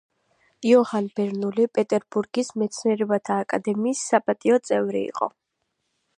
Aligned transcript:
იოჰან 0.69 1.09
ბერნული 1.19 1.65
პეტერბურგის 1.79 2.51
მეცნიერებათა 2.63 3.39
აკადემიის 3.45 4.03
საპატიო 4.09 4.61
წევრი 4.71 5.05
იყო. 5.13 5.33